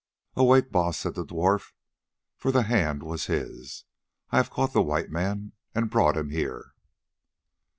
"Awake, 0.35 0.71
Baas," 0.71 0.97
said 0.97 1.13
the 1.13 1.23
dwarf, 1.23 1.73
for 2.35 2.51
the 2.51 2.63
hand 2.63 3.03
was 3.03 3.27
his; 3.27 3.85
"I 4.31 4.37
have 4.37 4.49
caught 4.49 4.73
the 4.73 4.81
white 4.81 5.11
man 5.11 5.51
and 5.75 5.91
brought 5.91 6.17
him 6.17 6.31
here." 6.31 6.73